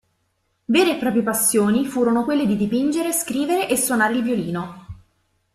Vere 0.65 0.95
e 0.95 0.97
proprie 0.97 1.21
passioni 1.21 1.85
furono 1.85 2.23
quelle 2.23 2.47
di 2.47 2.55
dipingere, 2.55 3.13
scrivere 3.13 3.69
e 3.69 3.77
suonare 3.77 4.15
il 4.15 4.23
violino. 4.23 4.85